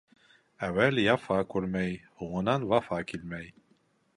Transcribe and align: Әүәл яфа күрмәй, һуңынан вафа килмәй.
Әүәл 0.67 1.01
яфа 1.01 1.37
күрмәй, 1.55 1.99
һуңынан 2.23 2.67
вафа 2.73 3.03
килмәй. 3.13 3.55